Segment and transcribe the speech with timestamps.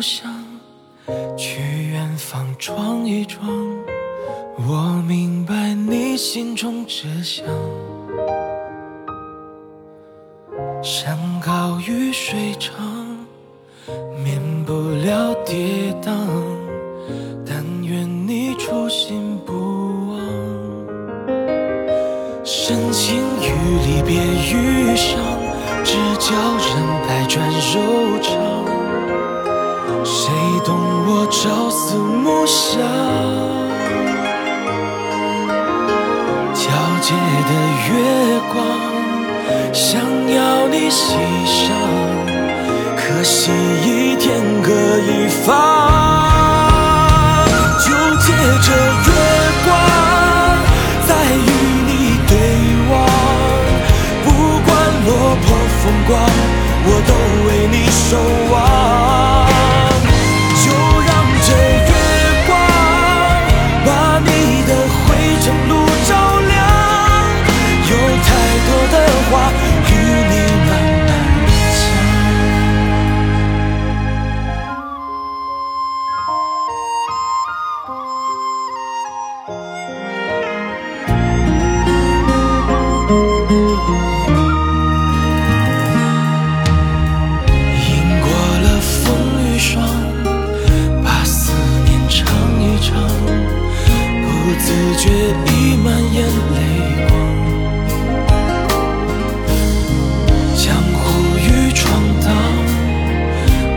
[0.00, 0.32] 想
[1.36, 1.60] 去
[1.90, 3.46] 远方闯一闯，
[4.56, 7.44] 我明白你心中只想
[10.82, 12.74] 山高与水长，
[14.24, 16.10] 免不了跌宕，
[17.44, 19.52] 但愿你初心不
[20.08, 20.18] 忘。
[22.42, 23.50] 深情与
[23.86, 25.18] 离别遇上，
[25.84, 26.68] 只叫人
[27.06, 28.09] 百转柔。
[32.30, 32.80] 思暮想？
[36.54, 36.62] 皎
[37.00, 37.14] 洁
[37.48, 37.52] 的
[37.88, 37.90] 月
[38.52, 38.54] 光。
[39.72, 41.76] 想要你欣赏，
[42.96, 43.50] 可惜
[43.84, 45.69] 已天各一方。
[95.02, 97.10] 却已满眼泪光
[100.54, 101.90] 江湖与闯
[102.22, 102.28] 荡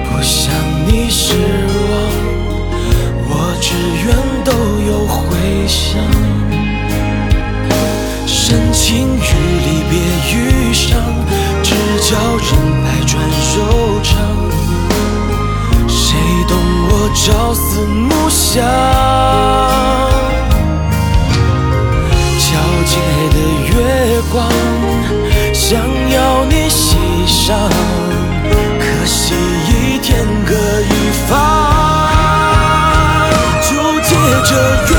[0.04, 0.54] 不想
[0.86, 1.34] 你失
[1.88, 1.94] 望
[3.30, 4.14] 我只愿
[4.44, 4.52] 都
[4.86, 5.98] 有回响。
[8.28, 9.20] 深情与
[9.64, 9.94] 离别
[10.36, 11.00] 遇上
[11.64, 12.50] 只叫人
[12.84, 13.24] 百转
[13.56, 14.12] 柔肠
[15.88, 16.18] 谁
[16.50, 16.58] 懂
[16.90, 18.93] 我朝思暮想？
[24.34, 24.50] 光，
[25.54, 25.80] 想
[26.10, 27.70] 要你欣赏，
[28.80, 31.30] 可惜已天各一方。
[33.62, 33.70] 就
[34.02, 34.10] 借
[34.44, 34.52] 着
[34.90, 34.92] 月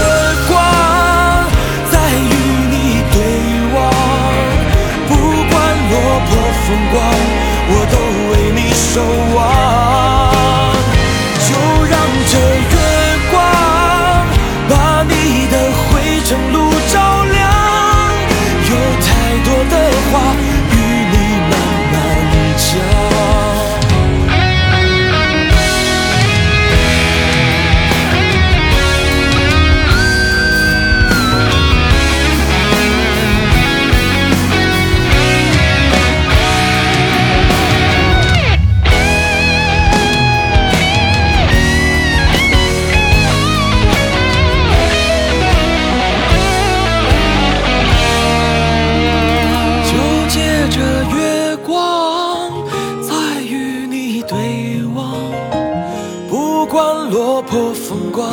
[58.15, 58.31] 光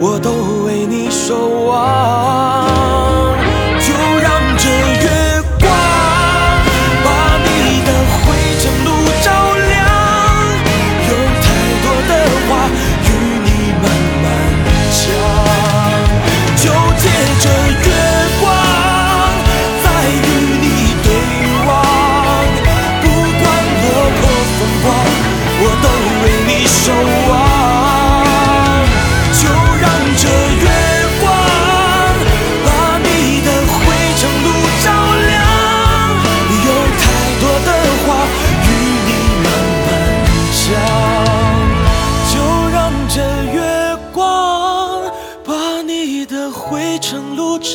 [0.00, 3.47] 我都为你守望，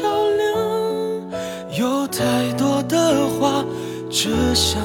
[0.02, 3.64] 照亮，有太多的话，
[4.10, 4.82] 只想。